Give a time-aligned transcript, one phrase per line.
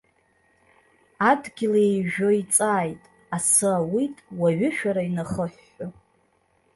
[1.29, 3.01] Адгьыл еҩжәо иҵааит,
[3.35, 5.87] асы ауит уаҩышәара инахыҳәҳәо.